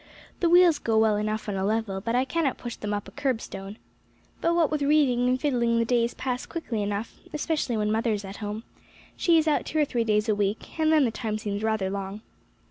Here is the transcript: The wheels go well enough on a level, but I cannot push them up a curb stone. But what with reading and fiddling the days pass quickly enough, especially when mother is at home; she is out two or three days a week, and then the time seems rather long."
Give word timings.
The 0.39 0.49
wheels 0.49 0.79
go 0.79 0.97
well 0.97 1.15
enough 1.15 1.47
on 1.47 1.55
a 1.55 1.63
level, 1.63 2.01
but 2.01 2.15
I 2.15 2.25
cannot 2.25 2.57
push 2.57 2.75
them 2.75 2.91
up 2.91 3.07
a 3.07 3.11
curb 3.11 3.39
stone. 3.39 3.77
But 4.41 4.55
what 4.55 4.71
with 4.71 4.81
reading 4.81 5.29
and 5.29 5.39
fiddling 5.39 5.77
the 5.77 5.85
days 5.85 6.15
pass 6.15 6.47
quickly 6.47 6.81
enough, 6.81 7.19
especially 7.33 7.77
when 7.77 7.91
mother 7.91 8.11
is 8.13 8.25
at 8.25 8.37
home; 8.37 8.63
she 9.15 9.37
is 9.37 9.47
out 9.47 9.63
two 9.63 9.77
or 9.77 9.85
three 9.85 10.03
days 10.03 10.27
a 10.27 10.33
week, 10.33 10.79
and 10.79 10.91
then 10.91 11.05
the 11.05 11.11
time 11.11 11.37
seems 11.37 11.61
rather 11.61 11.91
long." 11.91 12.23